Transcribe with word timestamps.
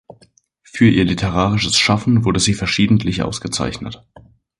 Für 0.63 0.89
ihr 0.89 1.05
literarisches 1.05 1.77
Schaffen 1.77 2.25
wurde 2.25 2.39
sie 2.39 2.55
verschiedentlich 2.55 3.21
ausgezeichnet. 3.21 4.03